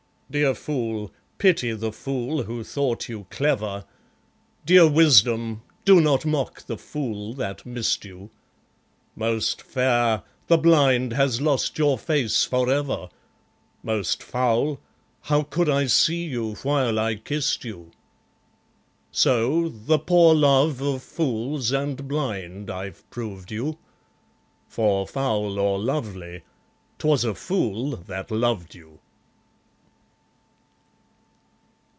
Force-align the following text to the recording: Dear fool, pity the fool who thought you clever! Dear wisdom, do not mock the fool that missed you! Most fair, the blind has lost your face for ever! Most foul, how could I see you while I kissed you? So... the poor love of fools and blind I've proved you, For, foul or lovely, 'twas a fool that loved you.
Dear 0.33 0.55
fool, 0.55 1.11
pity 1.39 1.73
the 1.73 1.91
fool 1.91 2.43
who 2.43 2.63
thought 2.63 3.09
you 3.09 3.27
clever! 3.29 3.83
Dear 4.65 4.87
wisdom, 4.87 5.61
do 5.83 5.99
not 5.99 6.25
mock 6.25 6.65
the 6.67 6.77
fool 6.77 7.33
that 7.33 7.65
missed 7.65 8.05
you! 8.05 8.29
Most 9.13 9.61
fair, 9.61 10.21
the 10.47 10.57
blind 10.57 11.11
has 11.11 11.41
lost 11.41 11.77
your 11.77 11.97
face 11.97 12.45
for 12.45 12.69
ever! 12.69 13.09
Most 13.83 14.23
foul, 14.23 14.79
how 15.23 15.43
could 15.43 15.67
I 15.67 15.87
see 15.87 16.23
you 16.27 16.53
while 16.63 16.97
I 16.97 17.15
kissed 17.15 17.65
you? 17.65 17.91
So... 19.11 19.67
the 19.67 19.99
poor 19.99 20.33
love 20.33 20.79
of 20.81 21.03
fools 21.03 21.73
and 21.73 22.07
blind 22.07 22.69
I've 22.71 23.03
proved 23.09 23.51
you, 23.51 23.77
For, 24.69 25.05
foul 25.05 25.59
or 25.59 25.77
lovely, 25.77 26.43
'twas 26.99 27.25
a 27.25 27.35
fool 27.35 27.97
that 28.07 28.31
loved 28.31 28.75
you. 28.75 28.99